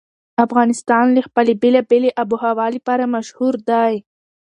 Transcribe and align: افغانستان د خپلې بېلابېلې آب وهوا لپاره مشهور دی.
افغانستان 0.45 1.05
د 1.13 1.17
خپلې 1.27 1.53
بېلابېلې 1.61 2.11
آب 2.21 2.29
وهوا 2.33 2.67
لپاره 2.75 3.11
مشهور 3.15 3.53
دی. 3.69 3.93